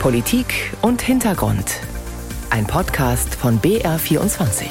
[0.00, 1.80] Politik und Hintergrund.
[2.50, 4.66] Ein Podcast von BR24.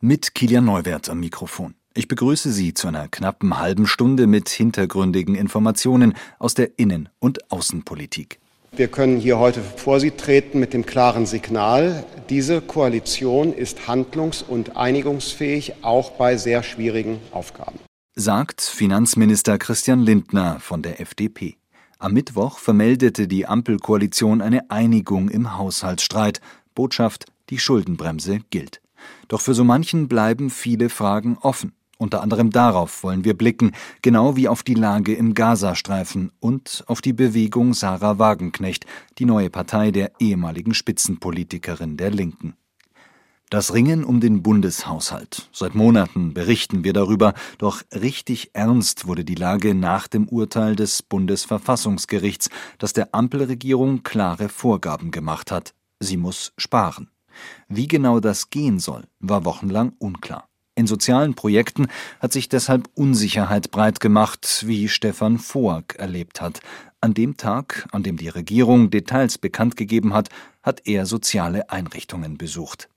[0.00, 1.74] Mit Kilian Neuwert am Mikrofon.
[1.94, 7.50] Ich begrüße Sie zu einer knappen halben Stunde mit hintergründigen Informationen aus der Innen- und
[7.50, 8.38] Außenpolitik.
[8.70, 14.42] Wir können hier heute vor Sie treten mit dem klaren Signal, diese Koalition ist handlungs-
[14.42, 17.80] und einigungsfähig, auch bei sehr schwierigen Aufgaben.
[18.14, 21.56] Sagt Finanzminister Christian Lindner von der FDP.
[22.00, 26.40] Am Mittwoch vermeldete die Ampelkoalition eine Einigung im Haushaltsstreit.
[26.76, 28.80] Botschaft, die Schuldenbremse gilt.
[29.26, 31.72] Doch für so manchen bleiben viele Fragen offen.
[31.98, 37.00] Unter anderem darauf wollen wir blicken, genau wie auf die Lage im Gazastreifen und auf
[37.00, 38.86] die Bewegung Sarah Wagenknecht,
[39.18, 42.54] die neue Partei der ehemaligen Spitzenpolitikerin der Linken.
[43.50, 45.48] Das Ringen um den Bundeshaushalt.
[45.52, 51.02] Seit Monaten berichten wir darüber, doch richtig ernst wurde die Lage nach dem Urteil des
[51.02, 55.72] Bundesverfassungsgerichts, das der Ampelregierung klare Vorgaben gemacht hat.
[55.98, 57.08] Sie muss sparen.
[57.68, 60.46] Wie genau das gehen soll, war wochenlang unklar.
[60.74, 61.88] In sozialen Projekten
[62.20, 66.60] hat sich deshalb Unsicherheit breit gemacht, wie Stefan Voag erlebt hat.
[67.00, 70.28] An dem Tag, an dem die Regierung Details bekannt gegeben hat,
[70.62, 72.90] hat er soziale Einrichtungen besucht.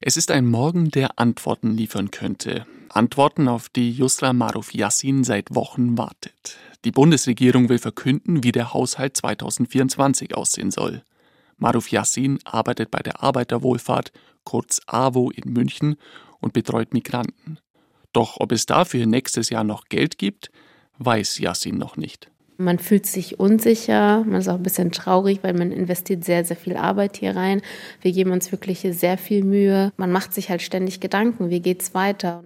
[0.00, 2.66] Es ist ein Morgen, der Antworten liefern könnte.
[2.88, 6.56] Antworten, auf die Yusra Maruf Yassin seit Wochen wartet.
[6.84, 11.02] Die Bundesregierung will verkünden, wie der Haushalt 2024 aussehen soll.
[11.56, 14.12] Maruf Yassin arbeitet bei der Arbeiterwohlfahrt,
[14.44, 15.96] kurz AWO in München,
[16.38, 17.58] und betreut Migranten.
[18.12, 20.52] Doch ob es dafür nächstes Jahr noch Geld gibt,
[20.98, 22.30] weiß Yassin noch nicht.
[22.60, 26.56] Man fühlt sich unsicher, man ist auch ein bisschen traurig, weil man investiert sehr, sehr
[26.56, 27.62] viel Arbeit hier rein.
[28.02, 29.92] Wir geben uns wirklich sehr viel Mühe.
[29.96, 32.42] Man macht sich halt ständig Gedanken, wie geht's weiter.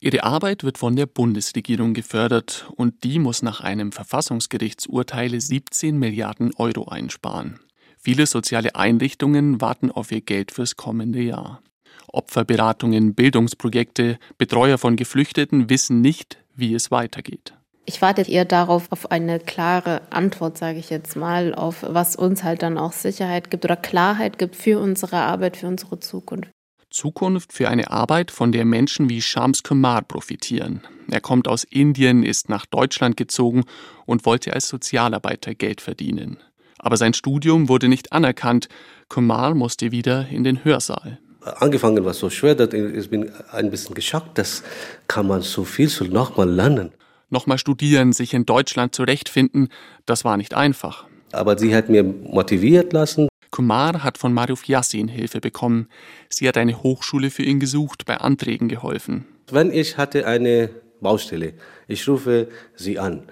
[0.00, 6.52] Ihre Arbeit wird von der Bundesregierung gefördert und die muss nach einem Verfassungsgerichtsurteil 17 Milliarden
[6.56, 7.60] Euro einsparen.
[7.98, 11.62] Viele soziale Einrichtungen warten auf ihr Geld fürs kommende Jahr.
[12.08, 17.54] Opferberatungen, Bildungsprojekte, Betreuer von Geflüchteten wissen nicht, wie es weitergeht.
[17.84, 22.44] Ich warte eher darauf, auf eine klare Antwort, sage ich jetzt mal, auf was uns
[22.44, 26.50] halt dann auch Sicherheit gibt oder Klarheit gibt für unsere Arbeit, für unsere Zukunft.
[26.90, 30.82] Zukunft für eine Arbeit, von der Menschen wie Shams Kumar profitieren.
[31.10, 33.64] Er kommt aus Indien, ist nach Deutschland gezogen
[34.06, 36.38] und wollte als Sozialarbeiter Geld verdienen.
[36.78, 38.68] Aber sein Studium wurde nicht anerkannt.
[39.08, 41.18] Kumar musste wieder in den Hörsaal.
[41.40, 44.38] Angefangen war so schwer, dass ich bin ein bisschen geschockt.
[44.38, 44.62] Das
[45.08, 46.92] kann man so viel so nochmal lernen
[47.32, 49.68] nochmal studieren, sich in Deutschland zurechtfinden,
[50.06, 51.06] das war nicht einfach.
[51.32, 53.28] Aber sie hat mir motiviert lassen.
[53.50, 55.88] Kumar hat von Maruf Yassin Hilfe bekommen.
[56.28, 59.26] Sie hat eine Hochschule für ihn gesucht, bei Anträgen geholfen.
[59.50, 61.54] Wenn ich hatte eine Baustelle,
[61.88, 63.24] ich rufe sie an.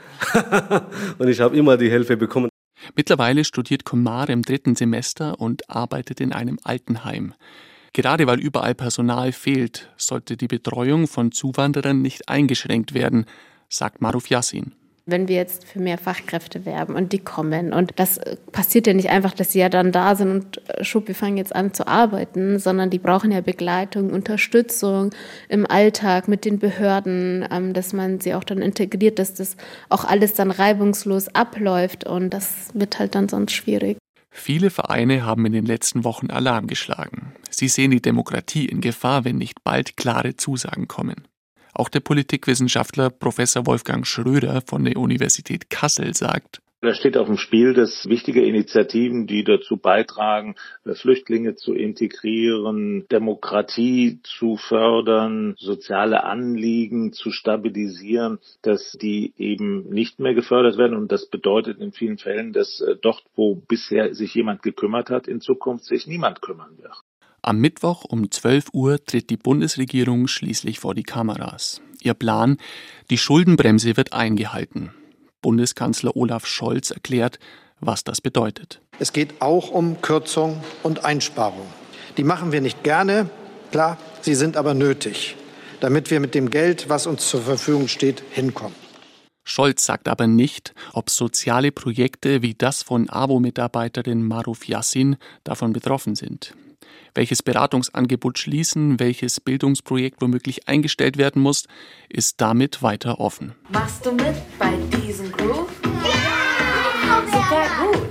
[1.19, 2.51] und ich habe immer die Hilfe bekommen.
[2.97, 7.35] Mittlerweile studiert Kumar im dritten Semester und arbeitet in einem Altenheim.
[7.93, 13.27] Gerade weil überall Personal fehlt, sollte die Betreuung von Zuwanderern nicht eingeschränkt werden,
[13.71, 14.73] sagt Maruf Yassin.
[15.07, 18.93] Wenn wir jetzt für mehr Fachkräfte werben und die kommen und das äh, passiert ja
[18.93, 21.73] nicht einfach, dass sie ja dann da sind und äh, schub, wir fangen jetzt an
[21.73, 25.11] zu arbeiten, sondern die brauchen ja Begleitung, Unterstützung
[25.49, 29.57] im Alltag mit den Behörden, ähm, dass man sie auch dann integriert, dass das
[29.89, 33.97] auch alles dann reibungslos abläuft und das wird halt dann sonst schwierig.
[34.31, 37.33] Viele Vereine haben in den letzten Wochen Alarm geschlagen.
[37.51, 41.27] Sie sehen die Demokratie in Gefahr, wenn nicht bald klare Zusagen kommen.
[41.81, 47.39] Auch der Politikwissenschaftler Professor Wolfgang Schröder von der Universität Kassel sagt, da steht auf dem
[47.39, 57.15] Spiel, dass wichtige Initiativen, die dazu beitragen, Flüchtlinge zu integrieren, Demokratie zu fördern, soziale Anliegen
[57.15, 60.99] zu stabilisieren, dass die eben nicht mehr gefördert werden.
[60.99, 65.29] Und das bedeutet in vielen Fällen, dass äh, dort, wo bisher sich jemand gekümmert hat,
[65.29, 66.93] in Zukunft sich niemand kümmern wird.
[67.43, 71.81] Am Mittwoch um 12 Uhr tritt die Bundesregierung schließlich vor die Kameras.
[72.03, 72.59] Ihr Plan,
[73.09, 74.93] die Schuldenbremse wird eingehalten.
[75.41, 77.39] Bundeskanzler Olaf Scholz erklärt,
[77.81, 78.83] was das bedeutet.
[78.99, 81.67] Es geht auch um Kürzung und Einsparung.
[82.19, 83.31] Die machen wir nicht gerne,
[83.71, 85.37] klar, sie sind aber nötig,
[85.81, 88.77] damit wir mit dem Geld, was uns zur Verfügung steht, hinkommen.
[89.45, 96.15] Scholz sagt aber nicht, ob soziale Projekte wie das von AWO-Mitarbeiterin Maruf Yassin davon betroffen
[96.15, 96.55] sind
[97.15, 101.65] welches Beratungsangebot schließen, welches Bildungsprojekt womöglich eingestellt werden muss,
[102.09, 103.55] ist damit weiter offen.
[103.69, 105.71] Machst du mit bei diesem Groove?
[106.05, 106.41] Ja!
[107.27, 108.11] Super gut.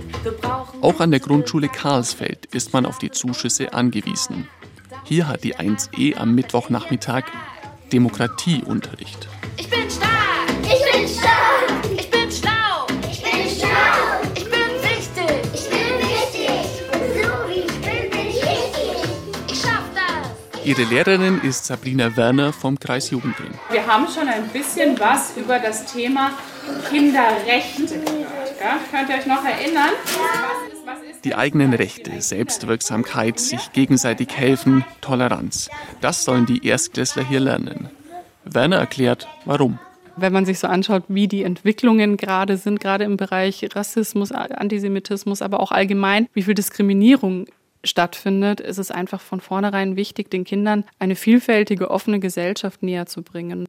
[0.82, 4.48] Auch an der Grundschule Karlsfeld ist man auf die Zuschüsse angewiesen.
[5.04, 7.24] Hier hat die 1E am Mittwochnachmittag
[7.92, 9.28] Demokratieunterricht.
[9.58, 10.29] Ich bin stark!
[20.70, 23.50] Ihre Lehrerin ist Sabrina Werner vom Kreis Jugendring.
[23.72, 26.30] Wir haben schon ein bisschen was über das Thema
[26.92, 28.60] Kinderrechte gehört.
[28.60, 28.68] Gell?
[28.92, 29.90] Könnt ihr euch noch erinnern?
[31.24, 35.72] Die eigenen Rechte, Selbstwirksamkeit, sich gegenseitig helfen, Toleranz.
[36.02, 37.90] Das sollen die Erstklässler hier lernen.
[38.46, 39.80] Werner erklärt, warum
[40.22, 45.42] wenn man sich so anschaut, wie die Entwicklungen gerade sind, gerade im Bereich Rassismus, Antisemitismus,
[45.42, 47.46] aber auch allgemein, wie viel Diskriminierung
[47.84, 53.24] stattfindet, ist es einfach von vornherein wichtig, den Kindern eine vielfältige, offene Gesellschaft näher zu
[53.24, 53.68] bringen.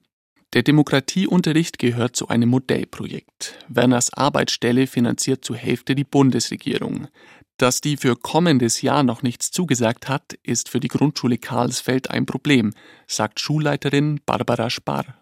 [0.53, 3.57] Der Demokratieunterricht gehört zu einem Modellprojekt.
[3.69, 7.07] Werners Arbeitsstelle finanziert zur Hälfte die Bundesregierung.
[7.57, 12.27] Dass die für kommendes Jahr noch nichts zugesagt hat, ist für die Grundschule Karlsfeld ein
[12.27, 12.73] Problem,
[13.07, 15.20] sagt Schulleiterin Barbara Spar.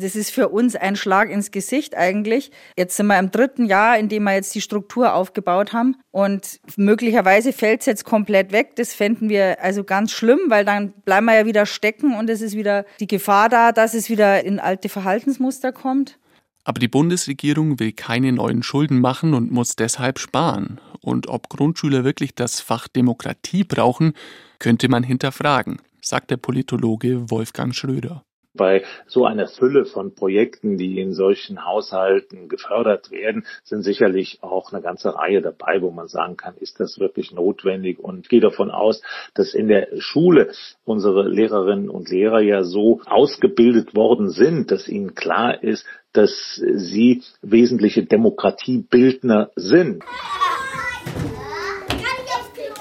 [0.00, 2.50] Das ist für uns ein Schlag ins Gesicht eigentlich.
[2.76, 5.96] Jetzt sind wir im dritten Jahr, in dem wir jetzt die Struktur aufgebaut haben.
[6.10, 8.76] Und möglicherweise fällt es jetzt komplett weg.
[8.76, 12.40] Das fänden wir also ganz schlimm, weil dann bleiben wir ja wieder stecken und es
[12.40, 16.18] ist wieder die Gefahr da, dass es wieder in alte Verhaltensmuster kommt.
[16.64, 20.80] Aber die Bundesregierung will keine neuen Schulden machen und muss deshalb sparen.
[21.00, 24.12] Und ob Grundschüler wirklich das Fach Demokratie brauchen,
[24.58, 28.24] könnte man hinterfragen, sagt der Politologe Wolfgang Schröder.
[28.52, 34.72] Bei so einer Fülle von Projekten, die in solchen Haushalten gefördert werden, sind sicherlich auch
[34.72, 38.00] eine ganze Reihe dabei, wo man sagen kann, ist das wirklich notwendig?
[38.00, 39.02] Und ich gehe davon aus,
[39.34, 40.50] dass in der Schule
[40.84, 47.22] unsere Lehrerinnen und Lehrer ja so ausgebildet worden sind, dass ihnen klar ist, dass sie
[47.42, 50.02] wesentliche Demokratiebildner sind.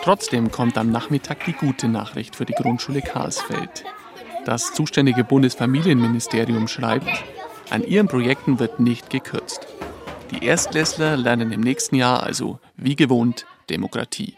[0.01, 3.85] Trotzdem kommt am Nachmittag die gute Nachricht für die Grundschule Karlsfeld.
[4.45, 7.07] Das zuständige Bundesfamilienministerium schreibt,
[7.69, 9.67] an ihren Projekten wird nicht gekürzt.
[10.31, 14.35] Die Erstklässler lernen im nächsten Jahr also, wie gewohnt, Demokratie.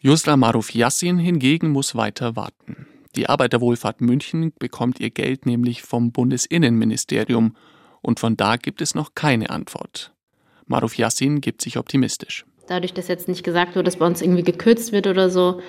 [0.00, 2.86] Yusra Maruf Yassin hingegen muss weiter warten.
[3.16, 7.56] Die Arbeiterwohlfahrt München bekommt ihr Geld nämlich vom Bundesinnenministerium
[8.00, 10.12] und von da gibt es noch keine Antwort.
[10.66, 12.44] Maruf Yassin gibt sich optimistisch.
[12.68, 15.60] Dadurch, dass jetzt nicht gesagt wird, dass bei uns irgendwie gekürzt wird oder so,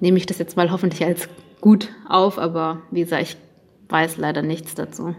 [0.00, 1.28] nehme ich das jetzt mal hoffentlich als
[1.64, 3.36] gut auf, aber wie gesagt, ich
[3.88, 5.16] weiß leider nichts dazu.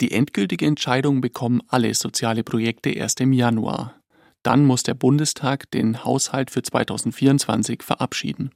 [0.00, 4.00] Die endgültige Entscheidung bekommen alle soziale Projekte erst im Januar.
[4.42, 8.52] Dann muss der Bundestag den Haushalt für 2024 verabschieden.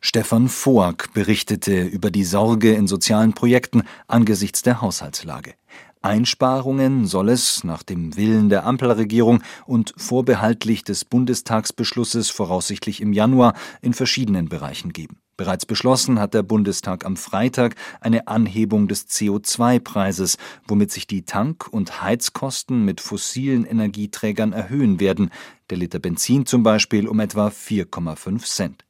[0.00, 5.54] Stefan Voag berichtete über die Sorge in sozialen Projekten angesichts der Haushaltslage.
[6.02, 13.54] Einsparungen soll es nach dem Willen der Ampelregierung und vorbehaltlich des Bundestagsbeschlusses voraussichtlich im Januar
[13.82, 15.18] in verschiedenen Bereichen geben.
[15.36, 21.68] Bereits beschlossen hat der Bundestag am Freitag eine Anhebung des CO2-Preises, womit sich die Tank-
[21.68, 25.30] und Heizkosten mit fossilen Energieträgern erhöhen werden,
[25.68, 28.85] der Liter Benzin zum Beispiel um etwa 4,5 Cent.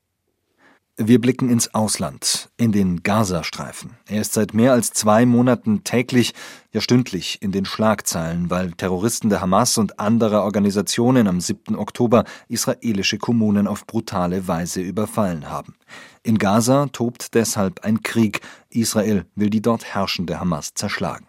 [0.99, 3.99] Wir blicken ins Ausland, in den Gazastreifen.
[4.07, 6.33] Er ist seit mehr als zwei Monaten täglich,
[6.73, 11.77] ja stündlich in den Schlagzeilen, weil Terroristen der Hamas und anderer Organisationen am 7.
[11.77, 15.75] Oktober israelische Kommunen auf brutale Weise überfallen haben.
[16.23, 18.41] In Gaza tobt deshalb ein Krieg.
[18.71, 21.27] Israel will die dort herrschende Hamas zerschlagen.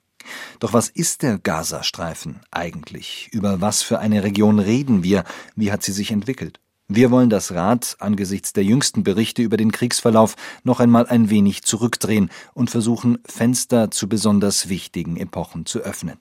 [0.62, 3.28] Doch was ist der Gazastreifen eigentlich?
[3.34, 5.26] Über was für eine Region reden wir?
[5.58, 6.62] Wie hat sie sich entwickelt?
[6.90, 11.64] Wir wollen das Rad angesichts der jüngsten Berichte über den Kriegsverlauf noch einmal ein wenig
[11.64, 16.18] zurückdrehen und versuchen, Fenster zu besonders wichtigen Epochen zu öffnen.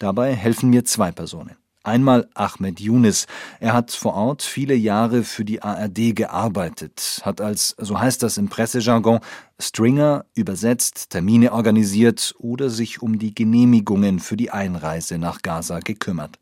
[0.00, 1.56] Dabei helfen mir zwei Personen.
[1.84, 3.26] Einmal Ahmed Younes.
[3.60, 8.38] Er hat vor Ort viele Jahre für die ARD gearbeitet, hat als, so heißt das
[8.38, 9.20] im Pressejargon,
[9.60, 16.40] Stringer übersetzt, Termine organisiert oder sich um die Genehmigungen für die Einreise nach Gaza gekümmert.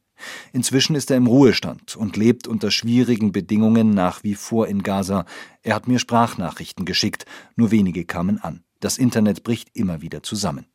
[0.53, 5.25] Inzwischen ist er im Ruhestand und lebt unter schwierigen Bedingungen nach wie vor in Gaza.
[5.63, 8.63] Er hat mir Sprachnachrichten geschickt, nur wenige kamen an.
[8.81, 10.67] Das Internet bricht immer wieder zusammen.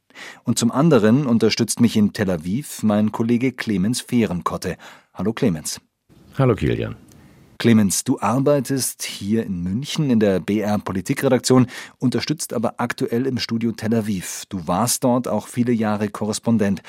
[0.43, 4.77] Und zum anderen unterstützt mich in Tel Aviv mein Kollege Clemens Fehrenkotte.
[5.13, 5.81] Hallo Clemens.
[6.37, 6.95] Hallo Kilian.
[7.57, 11.67] Clemens, du arbeitest hier in München in der BR Politikredaktion,
[11.99, 14.43] unterstützt aber aktuell im Studio Tel Aviv.
[14.49, 16.81] Du warst dort auch viele Jahre Korrespondent.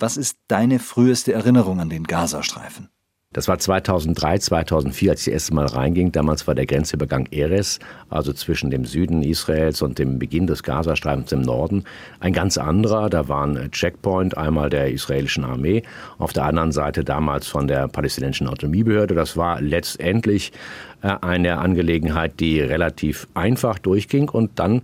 [0.00, 2.88] Was ist deine früheste Erinnerung an den Gazastreifen?
[3.34, 6.10] Das war 2003, 2004, als ich das erste Mal reinging.
[6.10, 11.30] Damals war der Grenzübergang Eres, also zwischen dem Süden Israels und dem Beginn des Gazastreifens
[11.32, 11.84] im Norden,
[12.18, 13.10] ein ganz anderer.
[13.10, 15.82] Da war ein Checkpoint, einmal der israelischen Armee,
[16.16, 19.14] auf der anderen Seite damals von der palästinensischen Autonomiebehörde.
[19.14, 20.50] Das war letztendlich
[21.02, 24.80] äh, eine Angelegenheit, die relativ einfach durchging und dann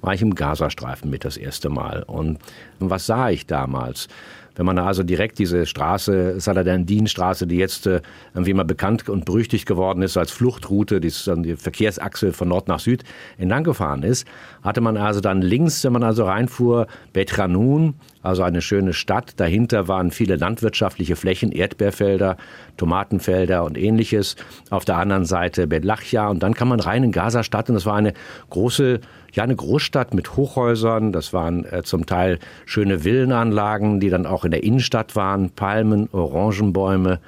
[0.00, 2.02] war ich im Gazastreifen mit das erste Mal.
[2.04, 2.38] Und
[2.78, 4.08] was sah ich damals?
[4.56, 8.00] Wenn man also direkt diese Straße, Saladin-Straße, die jetzt äh,
[8.34, 12.48] irgendwie mal bekannt und berüchtigt geworden ist als Fluchtroute, die, ist dann die Verkehrsachse von
[12.48, 13.04] Nord nach Süd
[13.38, 14.26] entlang gefahren ist,
[14.62, 19.34] hatte man also dann links, wenn man also reinfuhr, Betranoun, also eine schöne Stadt.
[19.40, 22.36] Dahinter waren viele landwirtschaftliche Flächen, Erdbeerfelder,
[22.76, 24.36] Tomatenfelder und ähnliches.
[24.70, 27.96] Auf der anderen Seite Bedlachia und dann kann man rein in Gaza-Stadt und das war
[27.96, 28.12] eine
[28.50, 29.00] große
[29.32, 31.12] ja, eine Großstadt mit Hochhäusern.
[31.12, 35.50] Das waren äh, zum Teil schöne Villenanlagen, die dann auch in der Innenstadt waren.
[35.50, 37.20] Palmen, Orangenbäume.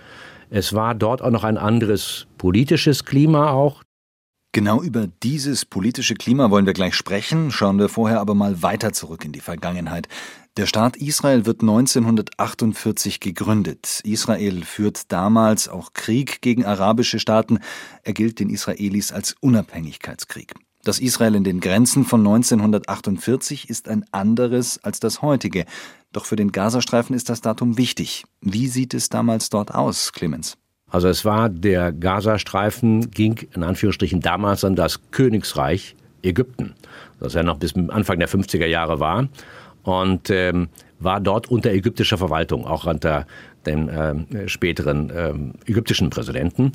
[0.50, 3.82] Es war dort auch noch ein anderes politisches Klima auch.
[4.54, 7.50] Genau über dieses politische Klima wollen wir gleich sprechen.
[7.50, 10.09] Schauen wir vorher aber mal weiter zurück in die Vergangenheit.
[10.59, 14.02] Der Staat Israel wird 1948 gegründet.
[14.04, 17.61] Israel führt damals auch Krieg gegen arabische Staaten.
[18.02, 20.52] Er gilt den Israelis als Unabhängigkeitskrieg.
[20.84, 25.64] Das Israel in den Grenzen von 1948 ist ein anderes als das heutige.
[26.12, 28.24] Doch für den Gazastreifen ist das Datum wichtig.
[28.40, 30.58] Wie sieht es damals dort aus, Clemens?
[30.90, 36.74] Also es war der Gazastreifen, ging in Anführungsstrichen damals an das Königsreich Ägypten,
[37.20, 39.28] das ja noch bis Anfang der 50er Jahre war
[39.84, 43.26] und ähm, war dort unter ägyptischer Verwaltung, auch unter
[43.66, 46.72] den äh, späteren äh, ägyptischen Präsidenten.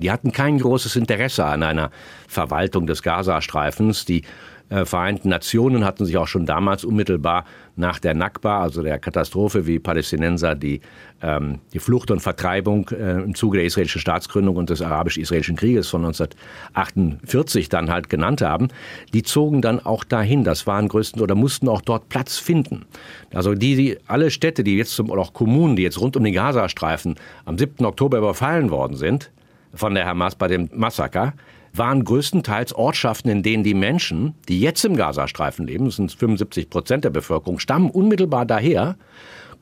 [0.00, 1.90] Die hatten kein großes Interesse an einer
[2.28, 4.04] Verwaltung des Gazastreifens.
[4.04, 4.22] Die
[4.70, 7.44] äh, Vereinten Nationen hatten sich auch schon damals unmittelbar
[7.76, 10.80] nach der Nakba, also der Katastrophe, wie Palästinenser die,
[11.22, 15.88] ähm, die Flucht und Vertreibung äh, im Zuge der israelischen Staatsgründung und des arabisch-israelischen Krieges
[15.88, 18.68] von 1948 dann halt genannt haben,
[19.12, 20.44] die zogen dann auch dahin.
[20.44, 22.86] Das waren größten oder mussten auch dort Platz finden.
[23.34, 26.24] Also die, die alle Städte, die jetzt zum, oder auch Kommunen, die jetzt rund um
[26.24, 27.84] den Gazastreifen am 7.
[27.84, 29.30] Oktober überfallen worden sind,
[29.74, 31.34] von der Hamas bei dem Massaker,
[31.72, 36.70] waren größtenteils Ortschaften, in denen die Menschen, die jetzt im Gazastreifen leben, das sind 75
[36.70, 38.96] Prozent der Bevölkerung, stammen unmittelbar daher,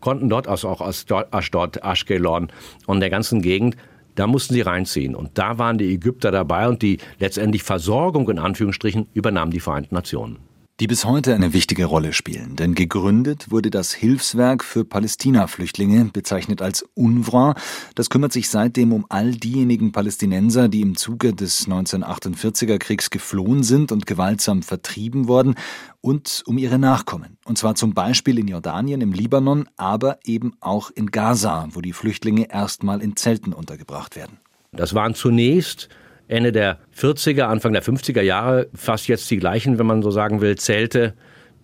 [0.00, 2.49] konnten dort also auch aus Ashdod, Ashkelon
[2.87, 3.76] und der ganzen Gegend
[4.14, 5.14] da mussten sie reinziehen.
[5.14, 9.95] Und da waren die Ägypter dabei und die letztendlich Versorgung in Anführungsstrichen übernahmen die Vereinten
[9.95, 12.57] Nationen die bis heute eine wichtige Rolle spielen.
[12.57, 17.55] Denn gegründet wurde das Hilfswerk für Palästina-Flüchtlinge, bezeichnet als UNWRA.
[17.95, 23.62] Das kümmert sich seitdem um all diejenigen Palästinenser, die im Zuge des 1948er Kriegs geflohen
[23.62, 25.55] sind und gewaltsam vertrieben worden
[26.00, 27.37] und um ihre Nachkommen.
[27.45, 31.93] Und zwar zum Beispiel in Jordanien, im Libanon, aber eben auch in Gaza, wo die
[31.93, 34.38] Flüchtlinge erstmal in Zelten untergebracht werden.
[34.73, 35.91] Das waren zunächst
[36.29, 40.41] Ende der 40er, Anfang der 50er Jahre fast jetzt die gleichen, wenn man so sagen
[40.41, 41.14] will, Zelte,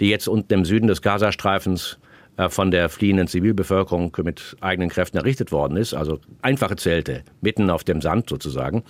[0.00, 1.98] die jetzt unten im Süden des Gazastreifens
[2.38, 5.92] äh, von der fliehenden Zivilbevölkerung mit eigenen Kräften errichtet worden ist.
[5.92, 8.84] Also einfache Zelte, mitten auf dem Sand sozusagen.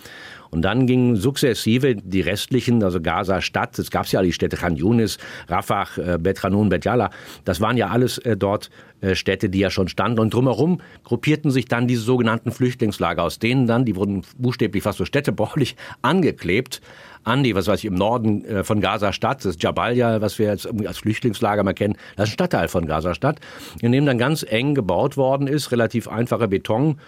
[0.50, 5.19] Und dann gingen sukzessive die restlichen, also Gaza-Stadt, es gab ja die Städte Khan Yunis,
[5.49, 7.11] Rafah, äh, Betranun, Betjala,
[7.45, 10.21] das waren ja alles äh, dort äh, Städte, die ja schon standen.
[10.21, 14.99] Und drumherum gruppierten sich dann diese sogenannten Flüchtlingslager, aus denen dann, die wurden buchstäblich fast
[14.99, 16.81] so städtebaulich angeklebt,
[17.25, 20.99] an die, was weiß ich, im Norden von Gaza-Stadt, das Jabalia, was wir jetzt als
[20.99, 23.40] Flüchtlingslager mal kennen, das ist ein Stadtteil von Gaza-Stadt,
[23.83, 26.99] in dem dann ganz eng gebaut worden ist, relativ einfacher Beton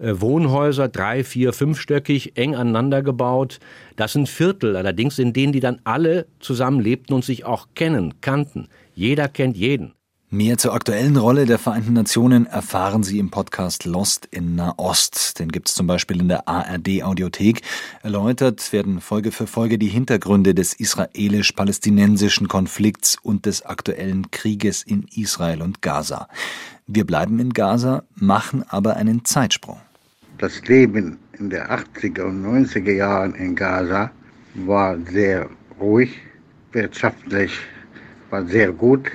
[0.00, 3.60] Wohnhäuser, drei, vier, fünfstöckig, eng aneinander gebaut.
[3.96, 8.14] Das sind Viertel allerdings, in denen die dann alle zusammen lebten und sich auch kennen,
[8.20, 8.68] kannten.
[8.94, 9.92] Jeder kennt jeden.
[10.32, 15.40] Mehr zur aktuellen Rolle der Vereinten Nationen erfahren Sie im Podcast Lost in Nahost.
[15.40, 17.62] Den gibt es zum Beispiel in der ARD Audiothek.
[18.04, 25.04] Erläutert werden Folge für Folge die Hintergründe des israelisch-palästinensischen Konflikts und des aktuellen Krieges in
[25.16, 26.28] Israel und Gaza.
[26.86, 29.80] Wir bleiben in Gaza, machen aber einen Zeitsprung.
[30.40, 34.10] Das Leben in den 80er und 90er Jahren in Gaza
[34.54, 36.18] war sehr ruhig,
[36.72, 37.60] wirtschaftlich
[38.30, 39.12] war sehr gut.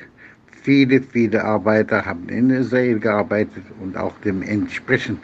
[0.62, 5.20] Viele, viele Arbeiter haben in Israel gearbeitet und auch dementsprechend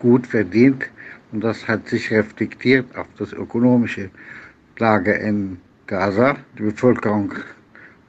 [0.00, 0.84] gut verdient.
[1.32, 4.10] Und das hat sich reflektiert auf das ökonomische
[4.76, 6.36] Lage in Gaza.
[6.58, 7.32] Die Bevölkerung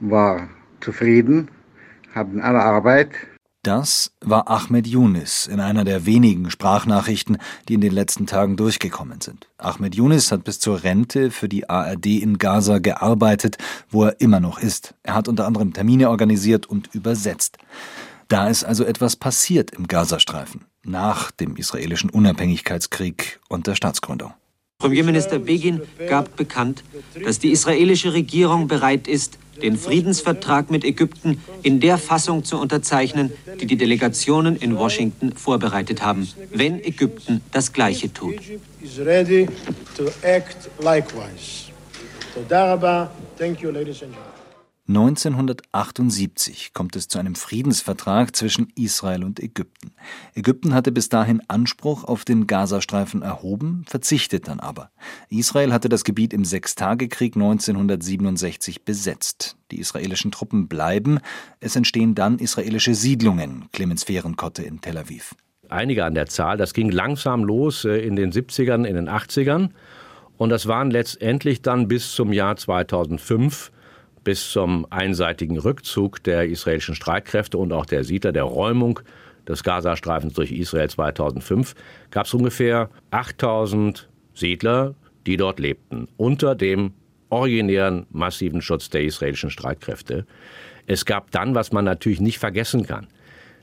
[0.00, 0.46] war
[0.80, 1.48] zufrieden,
[2.14, 3.12] haben alle Arbeit,
[3.66, 9.20] das war Ahmed Yunis in einer der wenigen Sprachnachrichten, die in den letzten Tagen durchgekommen
[9.20, 9.48] sind.
[9.58, 13.58] Ahmed Yunis hat bis zur Rente für die ARD in Gaza gearbeitet,
[13.90, 14.94] wo er immer noch ist.
[15.02, 17.58] Er hat unter anderem Termine organisiert und übersetzt.
[18.28, 24.34] Da ist also etwas passiert im Gazastreifen nach dem israelischen Unabhängigkeitskrieg und der Staatsgründung.
[24.84, 26.84] Premierminister Begin gab bekannt,
[27.24, 33.32] dass die israelische Regierung bereit ist, den Friedensvertrag mit Ägypten in der Fassung zu unterzeichnen,
[33.58, 38.34] die die Delegationen in Washington vorbereitet haben, wenn Ägypten das Gleiche tut.
[44.86, 49.92] 1978 kommt es zu einem Friedensvertrag zwischen Israel und Ägypten.
[50.34, 54.90] Ägypten hatte bis dahin Anspruch auf den Gazastreifen erhoben, verzichtet dann aber.
[55.30, 59.56] Israel hatte das Gebiet im Sechstagekrieg 1967 besetzt.
[59.70, 61.18] Die israelischen Truppen bleiben,
[61.60, 65.34] es entstehen dann israelische Siedlungen, Clemens Fehrenkotte in Tel Aviv.
[65.70, 69.70] Einige an der Zahl, das ging langsam los äh, in den 70ern, in den 80ern
[70.36, 73.70] und das waren letztendlich dann bis zum Jahr 2005
[74.24, 79.00] bis zum einseitigen Rückzug der israelischen Streitkräfte und auch der Siedler, der Räumung
[79.46, 81.74] des Gazastreifens durch Israel 2005,
[82.10, 84.94] gab es ungefähr 8000 Siedler,
[85.26, 86.92] die dort lebten, unter dem
[87.28, 90.26] originären massiven Schutz der israelischen Streitkräfte.
[90.86, 93.06] Es gab dann, was man natürlich nicht vergessen kann,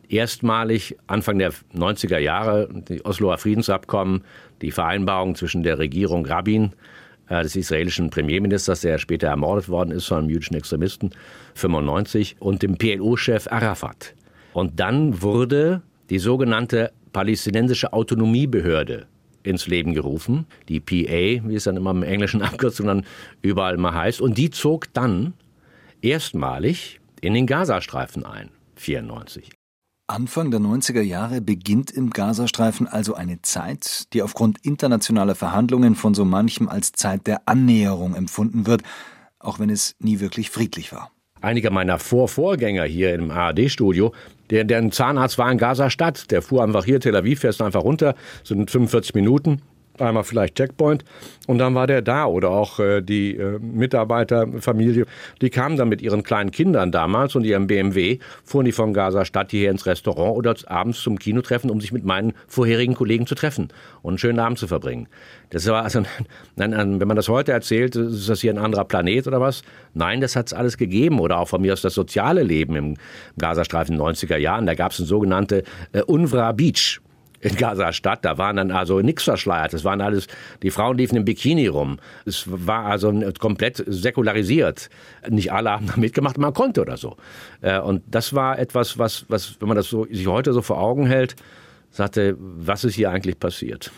[0.10, 4.24] erstmalig Anfang der 90er Jahre die Osloer Friedensabkommen,
[4.62, 6.74] die Vereinbarung zwischen der Regierung Rabin
[7.40, 11.12] des israelischen Premierministers, der später ermordet worden ist von einem jüdischen Extremisten,
[11.56, 14.14] 95, und dem PLO-Chef Arafat.
[14.54, 19.08] Und dann wurde die sogenannte palästinensische Autonomiebehörde
[19.44, 23.06] ins Leben gerufen, die PA, wie es dann immer im englischen Abkürzung dann
[23.42, 25.34] überall mal heißt, und die zog dann
[26.02, 29.50] erstmalig in den Gazastreifen ein, 94.
[30.12, 36.14] Anfang der 90er Jahre beginnt im Gazastreifen also eine Zeit, die aufgrund internationaler Verhandlungen von
[36.14, 38.82] so manchem als Zeit der Annäherung empfunden wird,
[39.40, 41.12] auch wenn es nie wirklich friedlich war.
[41.40, 44.14] Einige meiner Vorvorgänger hier im ARD-Studio,
[44.50, 47.84] der, der ein Zahnarzt war in Gaza-Stadt, der fuhr einfach hier Tel Aviv, fährst einfach
[47.84, 49.62] runter, sind 45 Minuten
[50.00, 51.04] einmal vielleicht Checkpoint
[51.48, 55.06] und dann war der da oder auch äh, die äh, Mitarbeiterfamilie,
[55.42, 59.26] die kamen dann mit ihren kleinen Kindern damals und ihrem BMW, fuhren die von Gaza
[59.26, 63.28] Stadt hierher ins Restaurant oder abends zum Kino treffen, um sich mit meinen vorherigen Kollegen
[63.28, 63.70] zu treffen
[64.02, 65.08] und einen schönen Abend zu verbringen.
[65.50, 66.04] Das war also,
[66.56, 69.64] wenn man das heute erzählt, ist das hier ein anderer Planet oder was?
[69.94, 72.98] Nein, das hat es alles gegeben oder auch von mir aus das soziale Leben im
[73.38, 74.66] Gazastreifen in den 90er Jahren.
[74.66, 77.02] Da gab es eine sogenannte äh, Unvra Beach
[77.42, 78.24] in Gaza-Stadt.
[78.24, 79.74] Da waren dann also nichts verschleiert.
[79.74, 80.28] Das waren alles,
[80.64, 81.98] die Frauen liefen im Bikini rum.
[82.26, 84.90] Es war also komplett säkularisiert.
[85.30, 87.18] Nicht alle haben da mitgemacht, man konnte oder so.
[87.62, 90.80] Äh, und das war etwas, was, was, wenn man das so, sich heute so vor
[90.80, 91.36] Augen hält,
[91.90, 93.92] sagte, was ist hier eigentlich passiert?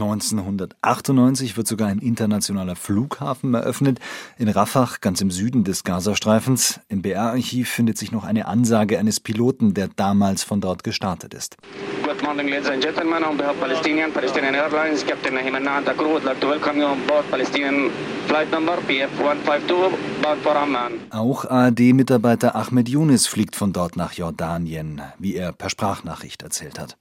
[0.00, 3.98] 1998 wird sogar ein internationaler Flughafen eröffnet
[4.38, 6.80] in Rafah, ganz im Süden des Gazastreifens.
[6.88, 11.56] Im BR-Archiv findet sich noch eine Ansage eines Piloten, der damals von dort gestartet ist.
[12.04, 13.24] Good morning, ladies and gentlemen.
[13.24, 16.86] On behalf of Palestinian, Palestinian Airlines, Captain Nahim Nahanta crew would like to welcome you
[16.86, 17.90] on board Palestinian
[18.26, 19.90] flight number PF152,
[20.22, 20.92] bound for Amman.
[21.10, 26.96] Auch ARD-Mitarbeiter Ahmed Yunis fliegt von dort nach Jordanien, wie er per Sprachnachricht erzählt hat.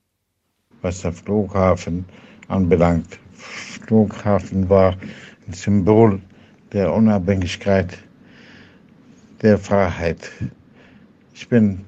[0.81, 2.05] Was der Flughafen
[2.47, 3.19] anbelangt.
[3.33, 4.95] Flughafen war
[5.47, 6.21] ein Symbol
[6.71, 7.97] der Unabhängigkeit,
[9.41, 10.31] der Freiheit.
[11.33, 11.85] Ich bin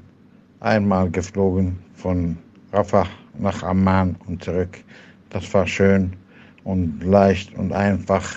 [0.60, 2.38] einmal geflogen von
[2.72, 3.08] Rafah
[3.40, 4.84] nach Amman und zurück.
[5.30, 6.14] Das war schön
[6.64, 8.36] und leicht und einfach.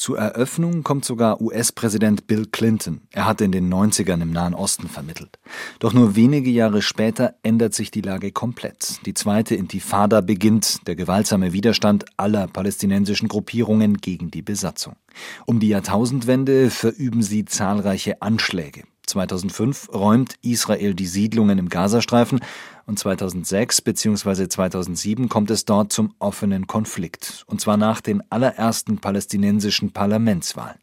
[0.00, 3.02] Zur Eröffnung kommt sogar US-Präsident Bill Clinton.
[3.12, 5.38] Er hatte in den 90ern im Nahen Osten vermittelt.
[5.78, 9.04] Doch nur wenige Jahre später ändert sich die Lage komplett.
[9.04, 14.96] Die zweite Intifada beginnt, der gewaltsame Widerstand aller palästinensischen Gruppierungen gegen die Besatzung.
[15.44, 18.84] Um die Jahrtausendwende verüben sie zahlreiche Anschläge.
[19.10, 22.40] 2005 räumt Israel die Siedlungen im Gazastreifen
[22.86, 24.48] und 2006 bzw.
[24.48, 30.78] 2007 kommt es dort zum offenen Konflikt, und zwar nach den allerersten palästinensischen Parlamentswahlen.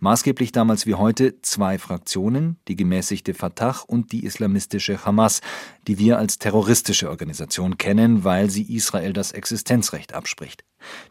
[0.00, 5.40] Maßgeblich damals wie heute zwei Fraktionen, die gemäßigte Fatah und die islamistische Hamas,
[5.86, 10.64] die wir als terroristische Organisation kennen, weil sie Israel das Existenzrecht abspricht.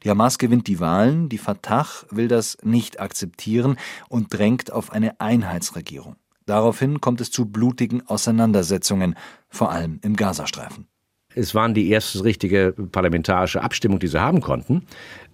[0.03, 3.77] Die Hamas gewinnt die Wahlen, die Fatah will das nicht akzeptieren
[4.09, 6.17] und drängt auf eine Einheitsregierung.
[6.45, 9.15] Daraufhin kommt es zu blutigen Auseinandersetzungen,
[9.49, 10.87] vor allem im Gazastreifen.
[11.33, 14.83] Es waren die erste richtige parlamentarische Abstimmung, die sie haben konnten.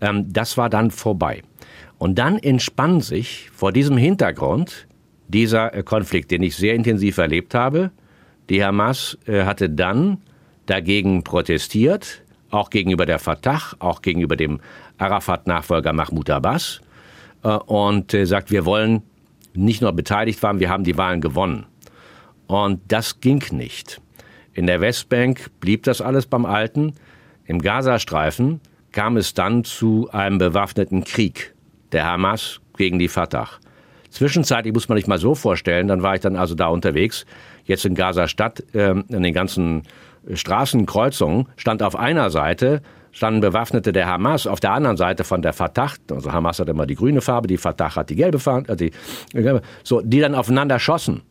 [0.02, 1.42] Ähm, das war dann vorbei.
[1.98, 4.88] Und dann entspann sich vor diesem Hintergrund
[5.28, 7.92] dieser äh, Konflikt, den ich sehr intensiv erlebt habe.
[8.50, 10.22] Die Hamas äh, hatte dann
[10.68, 14.60] dagegen protestiert, auch gegenüber der Fatah, auch gegenüber dem
[14.98, 16.82] Arafat-Nachfolger Mahmoud Abbas,
[17.44, 19.02] äh, und sagt, wir wollen
[19.58, 21.66] nicht nur beteiligt waren, wir haben die Wahlen gewonnen.
[22.48, 24.02] Und das ging nicht.
[24.54, 26.94] In der Westbank blieb das alles beim Alten.
[27.46, 31.54] Im Gazastreifen kam es dann zu einem bewaffneten Krieg
[31.92, 33.50] der Hamas gegen die Fatah.
[34.10, 37.26] Zwischenzeitlich muss man sich mal so vorstellen, dann war ich dann also da unterwegs,
[37.66, 39.84] jetzt in Gaza-Stadt, äh, in den ganzen
[40.34, 45.54] Straßenkreuzungen, stand auf einer Seite standen Bewaffnete der Hamas auf der anderen Seite von der
[45.54, 48.76] Fatah, also Hamas hat immer die grüne Farbe, die Fatah hat die gelbe Farbe, äh,
[48.76, 48.92] die,
[49.84, 51.22] so, die dann aufeinander schossen.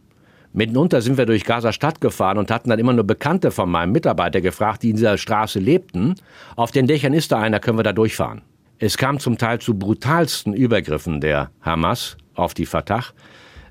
[0.52, 4.40] Mitunter sind wir durch Gaza-Stadt gefahren und hatten dann immer nur Bekannte von meinem Mitarbeiter
[4.40, 6.14] gefragt, die in dieser Straße lebten.
[6.56, 8.40] Auf den Dächern ist da einer, können wir da durchfahren.
[8.78, 13.04] Es kam zum Teil zu brutalsten Übergriffen der Hamas auf die Fatah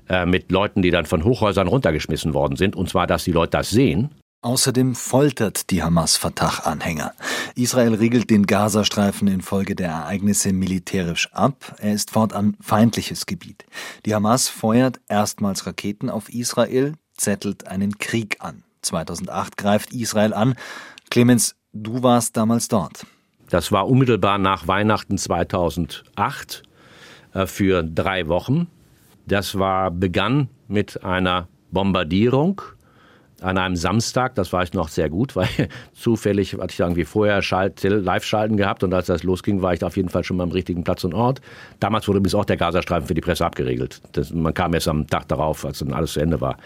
[0.08, 2.76] äh, mit Leuten, die dann von Hochhäusern runtergeschmissen worden sind.
[2.76, 4.10] Und zwar, dass die Leute das sehen
[4.46, 7.14] Außerdem foltert die Hamas Fatah-Anhänger.
[7.56, 11.74] Israel riegelt den Gazastreifen infolge der Ereignisse militärisch ab.
[11.80, 13.66] Er ist fortan feindliches Gebiet.
[14.04, 18.62] Die Hamas feuert erstmals Raketen auf Israel, zettelt einen Krieg an.
[18.82, 20.54] 2008 greift Israel an.
[21.10, 23.04] Clemens, du warst damals dort.
[23.50, 26.62] Das war unmittelbar nach Weihnachten 2008
[27.32, 28.68] äh, für drei Wochen.
[29.26, 32.62] Das war begann mit einer Bombardierung
[33.40, 35.48] an einem Samstag, das war ich noch sehr gut, weil
[35.94, 40.08] zufällig hatte ich irgendwie vorher Live-Schalten gehabt und als das losging, war ich auf jeden
[40.08, 41.40] Fall schon mal am richtigen Platz und Ort.
[41.80, 44.00] Damals wurde übrigens auch der Gazastreifen für die Presse abgeregelt.
[44.12, 46.56] Das, man kam erst am Tag darauf, als dann alles zu Ende war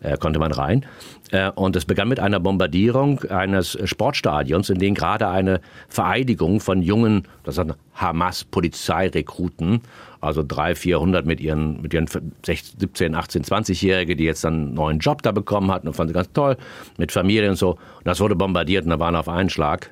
[0.00, 0.86] äh, konnte man rein.
[1.30, 6.82] Äh, und es begann mit einer Bombardierung eines Sportstadions, in dem gerade eine Vereidigung von
[6.82, 9.80] jungen, das sind Hamas-Polizeirekruten,
[10.20, 14.74] also drei, vierhundert mit ihren, mit ihren 16, 17, 18, 20-Jährige, die jetzt dann einen
[14.74, 16.56] neuen Job da bekommen hatten und fanden sie ganz toll,
[16.96, 17.72] mit Familie und so.
[17.72, 19.90] Und das wurde bombardiert und da waren auf einen Schlag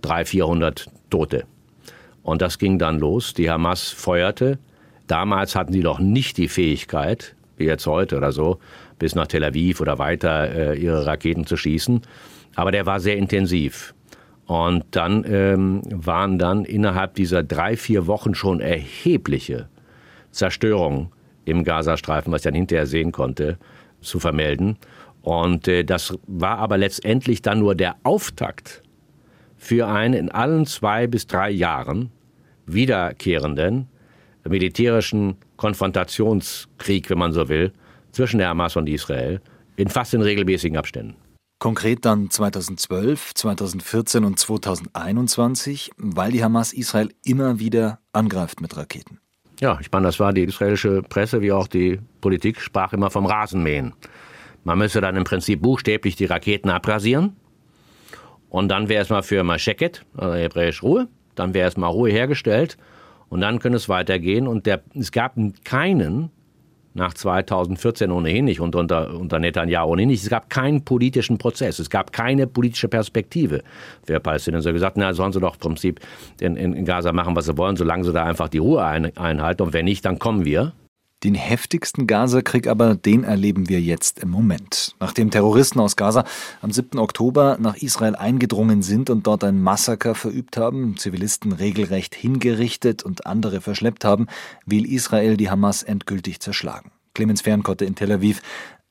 [0.00, 1.44] drei, vierhundert Tote.
[2.22, 3.34] Und das ging dann los.
[3.34, 4.58] Die Hamas feuerte.
[5.06, 8.58] Damals hatten sie noch nicht die Fähigkeit, wie jetzt heute oder so,
[8.98, 12.02] bis nach Tel Aviv oder weiter äh, ihre Raketen zu schießen.
[12.54, 13.94] Aber der war sehr intensiv.
[14.46, 19.68] Und dann ähm, waren dann innerhalb dieser drei, vier Wochen schon erhebliche
[20.30, 21.08] Zerstörungen
[21.44, 23.58] im Gazastreifen, was ich dann hinterher sehen konnte,
[24.00, 24.76] zu vermelden.
[25.22, 28.82] Und äh, das war aber letztendlich dann nur der Auftakt
[29.56, 32.10] für einen in allen zwei bis drei Jahren
[32.66, 33.88] wiederkehrenden
[34.46, 37.72] militärischen Konfrontationskrieg, wenn man so will,
[38.14, 39.40] zwischen der Hamas und Israel
[39.76, 41.16] in fast in regelmäßigen Abständen.
[41.58, 49.18] Konkret dann 2012, 2014 und 2021, weil die Hamas Israel immer wieder angreift mit Raketen.
[49.60, 53.24] Ja, ich meine, das war die israelische Presse wie auch die Politik, sprach immer vom
[53.24, 53.94] Rasenmähen.
[54.64, 57.36] Man müsse dann im Prinzip buchstäblich die Raketen abrasieren.
[58.48, 62.10] Und dann wäre es mal für Mascheket, also hebräisch Ruhe, dann wäre es mal Ruhe
[62.10, 62.76] hergestellt
[63.28, 64.46] und dann könnte es weitergehen.
[64.46, 66.30] Und der, es gab keinen
[66.94, 70.22] nach 2014 ohnehin nicht und unter, unter Netanyahu ohnehin nicht.
[70.22, 73.62] Es gab keinen politischen Prozess, es gab keine politische Perspektive
[74.04, 74.72] für Palästinenser.
[74.72, 76.00] Gesagt, na, sollen sie doch im Prinzip
[76.40, 79.62] in, in, Gaza machen, was sie wollen, solange sie da einfach die Ruhe ein, einhalten.
[79.62, 80.72] Und wenn nicht, dann kommen wir.
[81.24, 84.94] Den heftigsten Gazakrieg aber, den erleben wir jetzt im Moment.
[85.00, 86.24] Nachdem Terroristen aus Gaza
[86.60, 86.98] am 7.
[86.98, 93.24] Oktober nach Israel eingedrungen sind und dort ein Massaker verübt haben, Zivilisten regelrecht hingerichtet und
[93.24, 94.26] andere verschleppt haben,
[94.66, 96.90] will Israel die Hamas endgültig zerschlagen.
[97.14, 98.42] Clemens Fernkotte in Tel Aviv.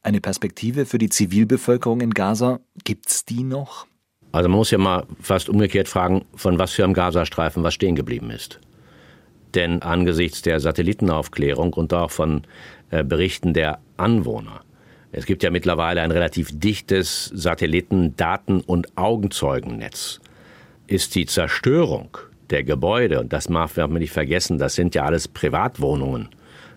[0.02, 3.86] Eine Perspektive für die Zivilbevölkerung in Gaza, gibt's die noch?
[4.32, 7.96] Also man muss ja mal fast umgekehrt fragen, von was für einem Gazastreifen was stehen
[7.96, 8.60] geblieben ist.
[9.56, 12.44] Denn angesichts der Satellitenaufklärung und auch von
[12.89, 14.62] äh, Berichten der Anwohner,
[15.12, 20.20] es gibt ja mittlerweile ein relativ dichtes Satelliten-, Daten- und Augenzeugennetz,
[20.88, 22.18] ist die Zerstörung
[22.50, 26.30] der Gebäude, und das darf man nicht vergessen, das sind ja alles Privatwohnungen,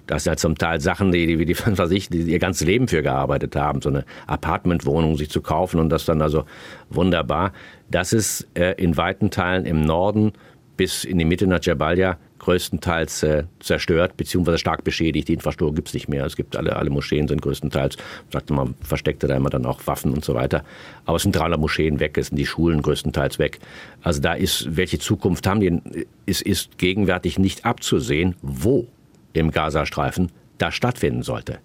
[0.07, 2.89] das sind ja zum Teil Sachen, die, die, die, was ich, die ihr ganzes Leben
[2.89, 6.45] für gearbeitet haben, so eine Apartmentwohnung sich zu kaufen und das dann also
[6.91, 7.53] wunderbar.
[7.91, 10.33] Das ist äh, in weiten Teilen im Norden
[10.77, 15.29] bis in die Mitte nach Jabalia größtenteils äh, zerstört beziehungsweise stark beschädigt.
[15.29, 16.25] Die Infrastruktur gibt es nicht mehr.
[16.25, 17.97] Es gibt alle, alle Moscheen sind größtenteils,
[18.33, 20.65] sagte man, versteckte da immer dann auch Waffen und so weiter.
[21.05, 23.59] Aber es sind 300 Moscheen weg, es sind die Schulen größtenteils weg.
[24.03, 26.07] Also da ist, welche Zukunft haben die?
[26.27, 28.87] Es ist gegenwärtig nicht abzusehen, wo
[29.33, 31.59] im Gazastreifen das stattfinden sollte.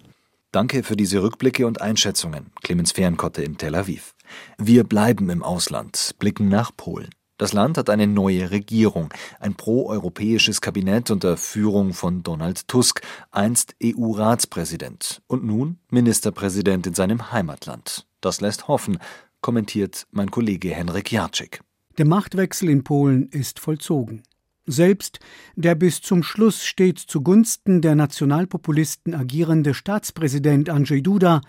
[0.52, 4.14] Danke für diese Rückblicke und Einschätzungen, Clemens Fernkotte in Tel Aviv.
[4.58, 7.08] Wir bleiben im Ausland, blicken nach Polen.
[7.42, 13.02] Das Land hat eine neue Regierung, ein proeuropäisches Kabinett unter Führung von Donald Tusk,
[13.32, 18.06] einst EU-Ratspräsident und nun Ministerpräsident in seinem Heimatland.
[18.20, 18.98] Das lässt hoffen,
[19.40, 21.62] kommentiert mein Kollege Henrik Jacek.
[21.98, 24.22] Der Machtwechsel in Polen ist vollzogen.
[24.64, 25.18] Selbst
[25.56, 31.40] der bis zum Schluss stets zugunsten der Nationalpopulisten agierende Staatspräsident Andrzej Duda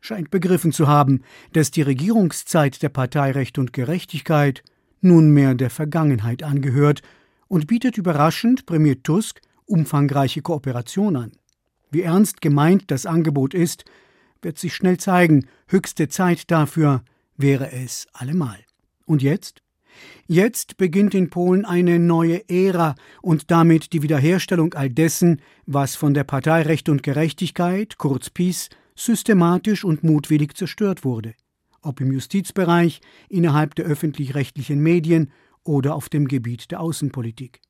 [0.00, 4.64] scheint begriffen zu haben, dass die Regierungszeit der Partei Recht und Gerechtigkeit
[5.00, 7.02] nunmehr der Vergangenheit angehört
[7.48, 11.32] und bietet überraschend Premier Tusk umfangreiche Kooperation an.
[11.90, 13.84] Wie ernst gemeint das Angebot ist,
[14.42, 17.02] wird sich schnell zeigen, höchste Zeit dafür
[17.36, 18.58] wäre es allemal.
[19.06, 19.62] Und jetzt?
[20.26, 26.14] Jetzt beginnt in Polen eine neue Ära und damit die Wiederherstellung all dessen, was von
[26.14, 31.34] der Partei Recht und Gerechtigkeit, kurz PiS, systematisch und mutwillig zerstört wurde,
[31.82, 35.30] ob im Justizbereich, innerhalb der öffentlich-rechtlichen Medien
[35.64, 37.60] oder auf dem Gebiet der Außenpolitik.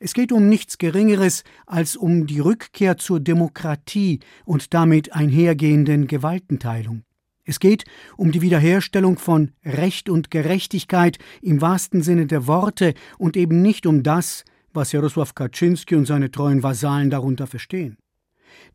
[0.00, 7.02] Es geht um nichts Geringeres als um die Rückkehr zur Demokratie und damit einhergehenden Gewaltenteilung.
[7.44, 7.84] Es geht
[8.16, 13.86] um die Wiederherstellung von Recht und Gerechtigkeit im wahrsten Sinne der Worte und eben nicht
[13.86, 17.96] um das, was Jarosław Kaczynski und seine treuen Vasallen darunter verstehen.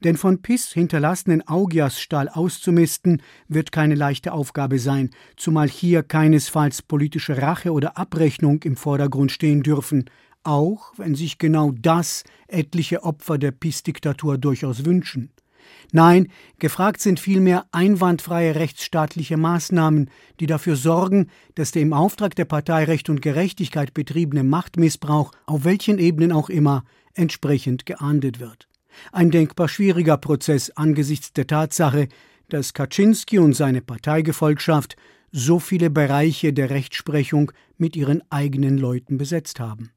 [0.04, 7.42] Denn von Piss hinterlassenen Augiasstall auszumisten, wird keine leichte Aufgabe sein, zumal hier keinesfalls politische
[7.42, 10.06] Rache oder Abrechnung im Vordergrund stehen dürfen,
[10.44, 15.32] auch wenn sich genau das etliche Opfer der PiS-Diktatur durchaus wünschen.
[15.92, 20.10] Nein, gefragt sind vielmehr einwandfreie rechtsstaatliche Maßnahmen,
[20.40, 25.64] die dafür sorgen, dass der im Auftrag der Partei Recht und Gerechtigkeit betriebene Machtmissbrauch, auf
[25.64, 28.67] welchen Ebenen auch immer, entsprechend geahndet wird.
[29.12, 32.08] Ein denkbar schwieriger Prozess angesichts der Tatsache,
[32.50, 34.96] dass Kaczynski und seine Parteigefolgschaft
[35.32, 39.92] so viele Bereiche der Rechtsprechung mit ihren eigenen Leuten besetzt haben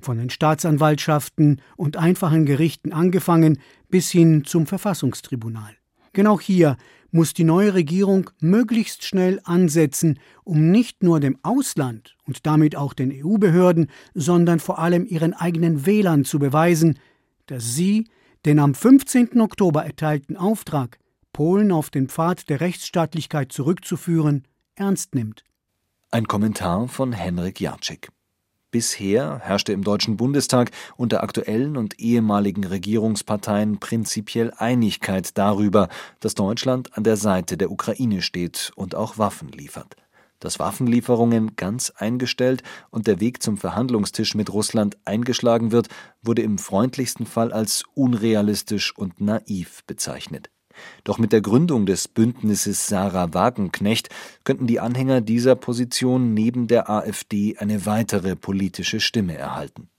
[0.00, 5.74] von den Staatsanwaltschaften und einfachen Gerichten angefangen bis hin zum Verfassungstribunal.
[6.12, 6.76] Genau hier
[7.12, 12.94] muss die neue Regierung möglichst schnell ansetzen, um nicht nur dem Ausland und damit auch
[12.94, 16.98] den EU-Behörden, sondern vor allem ihren eigenen Wählern zu beweisen,
[17.46, 18.08] dass sie
[18.44, 19.40] den am 15.
[19.40, 20.98] Oktober erteilten Auftrag,
[21.32, 25.44] Polen auf den Pfad der Rechtsstaatlichkeit zurückzuführen, ernst nimmt.
[26.10, 28.08] Ein Kommentar von Henrik Jacek.
[28.70, 35.88] Bisher herrschte im Deutschen Bundestag unter aktuellen und ehemaligen Regierungsparteien prinzipiell Einigkeit darüber,
[36.20, 39.96] dass Deutschland an der Seite der Ukraine steht und auch Waffen liefert.
[40.40, 45.88] Dass Waffenlieferungen ganz eingestellt und der Weg zum Verhandlungstisch mit Russland eingeschlagen wird,
[46.22, 50.50] wurde im freundlichsten Fall als unrealistisch und naiv bezeichnet.
[51.04, 54.08] Doch mit der Gründung des Bündnisses Sarah Wagenknecht
[54.44, 59.90] könnten die Anhänger dieser Position neben der AfD eine weitere politische Stimme erhalten.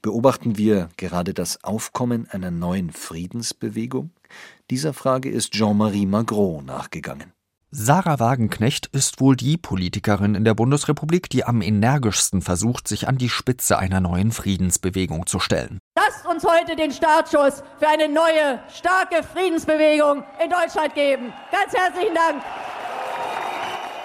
[0.00, 4.10] Beobachten wir gerade das Aufkommen einer neuen Friedensbewegung?
[4.70, 7.32] Dieser Frage ist Jean-Marie Magro nachgegangen.
[7.70, 13.18] Sarah Wagenknecht ist wohl die Politikerin in der Bundesrepublik, die am energischsten versucht, sich an
[13.18, 15.78] die Spitze einer neuen Friedensbewegung zu stellen.
[15.94, 21.34] Lasst uns heute den Startschuss für eine neue, starke Friedensbewegung in Deutschland geben.
[21.52, 22.42] Ganz herzlichen Dank.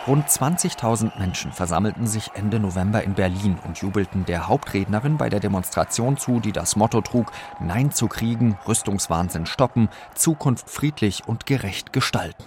[0.07, 5.39] Rund 20.000 Menschen versammelten sich Ende November in Berlin und jubelten der Hauptrednerin bei der
[5.39, 11.93] Demonstration zu, die das Motto trug: Nein zu Kriegen, Rüstungswahnsinn stoppen, Zukunft friedlich und gerecht
[11.93, 12.43] gestalten.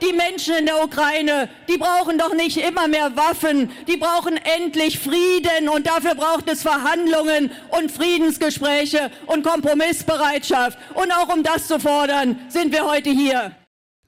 [0.00, 4.98] Die Menschen in der Ukraine, die brauchen doch nicht immer mehr Waffen, die brauchen endlich
[4.98, 10.78] Frieden und dafür braucht es Verhandlungen und Friedensgespräche und Kompromissbereitschaft.
[10.94, 13.52] Und auch um das zu fordern, sind wir heute hier.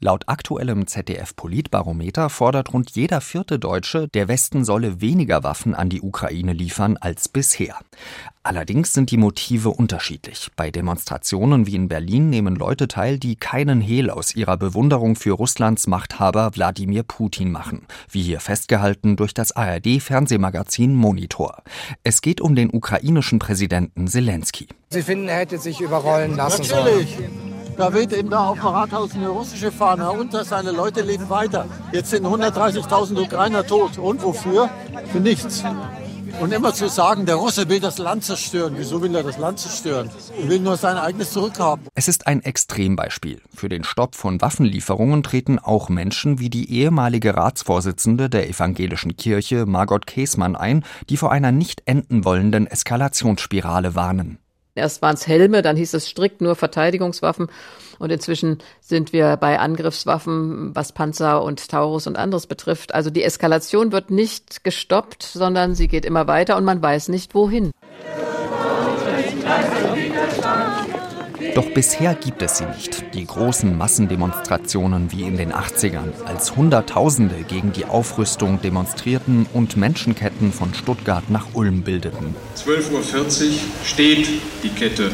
[0.03, 6.01] Laut aktuellem ZDF-Politbarometer fordert rund jeder vierte Deutsche, der Westen solle weniger Waffen an die
[6.01, 7.77] Ukraine liefern als bisher.
[8.43, 10.49] Allerdings sind die Motive unterschiedlich.
[10.57, 15.33] Bei Demonstrationen wie in Berlin nehmen Leute teil, die keinen Hehl aus ihrer Bewunderung für
[15.33, 21.63] Russlands Machthaber Wladimir Putin machen, wie hier festgehalten durch das ARD-Fernsehmagazin Monitor.
[22.05, 24.67] Es geht um den ukrainischen Präsidenten Zelensky.
[24.89, 27.19] Sie finden, er hätte sich überrollen lassen Natürlich.
[27.81, 31.65] Da weht eben da auf dem Rathaus eine russische Fahne und seine Leute leben weiter.
[31.93, 33.97] Jetzt sind 130.000 Ukrainer tot.
[33.97, 34.69] Und wofür?
[35.11, 35.65] Für nichts.
[36.43, 38.75] Und immer zu sagen, der Russe will das Land zerstören.
[38.77, 40.11] Wieso will er das Land zerstören?
[40.39, 41.87] Er will nur sein eigenes zurückhaben.
[41.95, 43.41] Es ist ein Extrembeispiel.
[43.55, 49.65] Für den Stopp von Waffenlieferungen treten auch Menschen wie die ehemalige Ratsvorsitzende der evangelischen Kirche
[49.65, 54.39] Margot Käßmann ein, die vor einer nicht enden wollenden Eskalationsspirale warnen.
[54.81, 57.49] Erst waren es Helme, dann hieß es strikt nur Verteidigungswaffen.
[58.01, 62.95] Und inzwischen sind wir bei Angriffswaffen, was Panzer und Taurus und anderes betrifft.
[62.95, 67.35] Also die Eskalation wird nicht gestoppt, sondern sie geht immer weiter und man weiß nicht
[67.35, 67.73] wohin.
[71.55, 77.45] Doch bisher gibt es sie nicht, die großen Massendemonstrationen wie in den 80ern, als Hunderttausende
[77.49, 82.35] gegen die Aufrüstung demonstrierten und Menschenketten von Stuttgart nach Ulm bildeten.
[82.57, 84.29] 12.40 Uhr steht
[84.63, 85.11] die Kette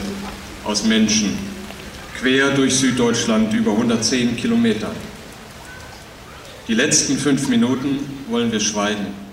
[0.65, 1.39] aus Menschen
[2.19, 4.91] quer durch Süddeutschland über 110 Kilometer.
[6.69, 9.26] Die letzten fünf Minuten wollen wir schweigen.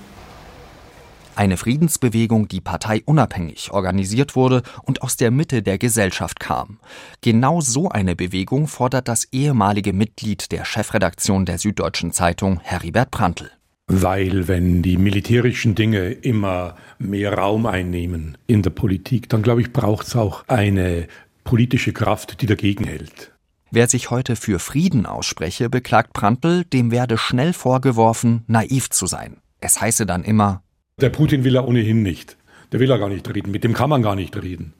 [1.35, 6.79] Eine Friedensbewegung, die parteiunabhängig organisiert wurde und aus der Mitte der Gesellschaft kam.
[7.21, 13.49] Genau so eine Bewegung fordert das ehemalige Mitglied der Chefredaktion der Süddeutschen Zeitung, Heribert Prantl.
[13.87, 19.73] Weil wenn die militärischen Dinge immer mehr Raum einnehmen in der Politik, dann glaube ich,
[19.73, 21.07] braucht es auch eine
[21.43, 23.31] politische Kraft, die dagegen hält.
[23.71, 29.37] Wer sich heute für Frieden ausspreche, beklagt Prantl, dem werde schnell vorgeworfen, naiv zu sein.
[29.59, 30.61] Es heiße dann immer,
[30.99, 32.37] der Putin will er ohnehin nicht.
[32.71, 33.51] Der will er gar nicht reden.
[33.51, 34.73] Mit dem kann man gar nicht reden.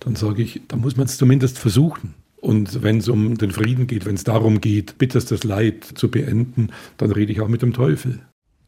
[0.00, 2.14] Dann sage ich, da muss man es zumindest versuchen.
[2.36, 6.68] Und wenn es um den Frieden geht, wenn es darum geht, bitterstes Leid zu beenden,
[6.96, 8.20] dann rede ich auch mit dem Teufel.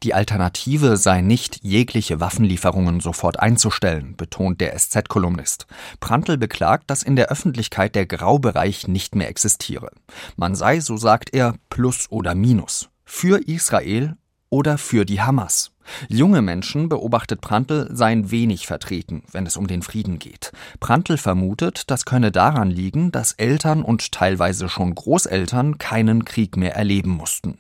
[0.05, 5.67] Die Alternative sei nicht, jegliche Waffenlieferungen sofort einzustellen, betont der SZ-Kolumnist.
[5.99, 9.91] Prantl beklagt, dass in der Öffentlichkeit der Graubereich nicht mehr existiere.
[10.37, 12.91] Man sei, so sagt er, plus oder minus.
[13.05, 14.17] Für Israel
[14.51, 15.73] oder für die Hamas.
[16.09, 20.53] Junge Menschen, beobachtet Prantl, seien wenig vertreten, wenn es um den Frieden geht.
[20.81, 26.75] Prantl vermutet, das könne daran liegen, dass Eltern und teilweise schon Großeltern keinen Krieg mehr
[26.75, 27.59] erleben mussten.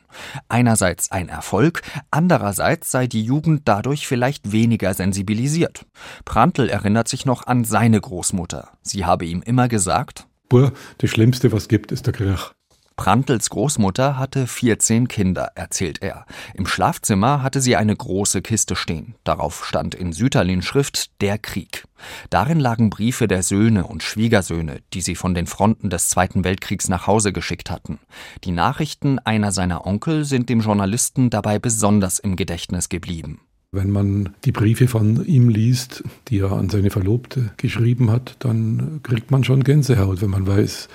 [0.48, 5.86] Einerseits ein Erfolg, andererseits sei die Jugend dadurch vielleicht weniger sensibilisiert.
[6.24, 8.68] Prantl erinnert sich noch an seine Großmutter.
[8.82, 12.52] Sie habe ihm immer gesagt, Boah, das Schlimmste, was gibt, ist der Krieg.
[12.98, 16.26] Prantls Großmutter hatte 14 Kinder, erzählt er.
[16.54, 19.14] Im Schlafzimmer hatte sie eine große Kiste stehen.
[19.22, 21.84] Darauf stand in Süterlin-Schrift Der Krieg.
[22.28, 26.88] Darin lagen Briefe der Söhne und Schwiegersöhne, die sie von den Fronten des Zweiten Weltkriegs
[26.88, 28.00] nach Hause geschickt hatten.
[28.42, 33.40] Die Nachrichten einer seiner Onkel sind dem Journalisten dabei besonders im Gedächtnis geblieben.
[33.70, 39.00] Wenn man die Briefe von ihm liest, die er an seine Verlobte geschrieben hat, dann
[39.04, 40.88] kriegt man schon Gänsehaut, wenn man weiß,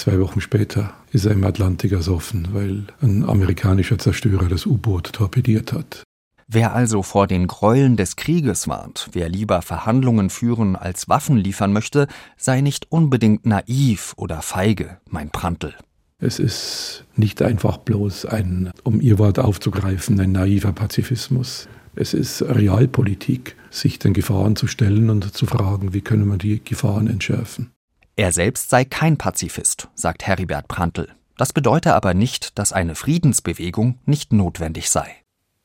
[0.00, 5.74] Zwei Wochen später ist er im Atlantik ersoffen, weil ein amerikanischer Zerstörer das U-Boot torpediert
[5.74, 6.04] hat.
[6.48, 11.74] Wer also vor den Gräueln des Krieges warnt, wer lieber Verhandlungen führen als Waffen liefern
[11.74, 12.08] möchte,
[12.38, 15.74] sei nicht unbedingt naiv oder feige, mein Prantl.
[16.18, 21.68] Es ist nicht einfach bloß ein, um Ihr Wort aufzugreifen, ein naiver Pazifismus.
[21.94, 26.64] Es ist Realpolitik, sich den Gefahren zu stellen und zu fragen, wie können wir die
[26.64, 27.70] Gefahren entschärfen.
[28.16, 31.08] Er selbst sei kein Pazifist, sagt Heribert Prantl.
[31.36, 35.16] Das bedeute aber nicht, dass eine Friedensbewegung nicht notwendig sei.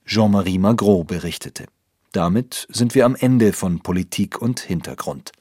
[0.06, 1.66] Jean-Marie Magro berichtete.
[2.12, 5.34] Damit sind wir am Ende von Politik und Hintergrund.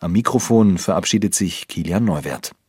[0.00, 2.52] Am Mikrofon verabschiedet sich Kilian Neuwert.